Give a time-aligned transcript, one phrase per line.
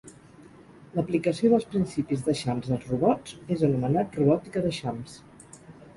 [0.99, 5.15] L'aplicació dels principis d'eixams als robots és anomenat robòtica d'eixams.